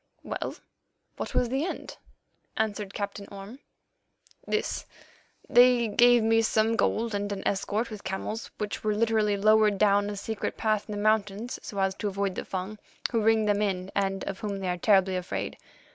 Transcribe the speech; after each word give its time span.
'""Well, 0.23 0.55
what 1.17 1.35
was 1.35 1.49
the 1.49 1.63
end?" 1.63 1.97
asked 2.57 2.91
Captain 2.91 3.27
Orme. 3.31 3.59
"This: 4.47 4.87
They 5.47 5.89
gave 5.89 6.23
me 6.23 6.41
some 6.41 6.75
gold 6.75 7.13
and 7.13 7.31
an 7.31 7.47
escort 7.47 7.91
with 7.91 8.03
camels 8.03 8.49
which 8.57 8.83
were 8.83 8.95
literally 8.95 9.37
lowered 9.37 9.77
down 9.77 10.09
a 10.09 10.15
secret 10.15 10.57
path 10.57 10.85
in 10.89 10.93
the 10.93 10.97
mountains 11.03 11.59
so 11.61 11.77
as 11.77 11.93
to 11.97 12.07
avoid 12.07 12.33
the 12.33 12.45
Fung, 12.45 12.79
who 13.11 13.21
ring 13.21 13.45
them 13.45 13.61
in 13.61 13.91
and 13.93 14.23
of 14.23 14.39
whom 14.39 14.57
they 14.57 14.69
are 14.69 14.77
terribly 14.77 15.15
afraid. 15.15 15.55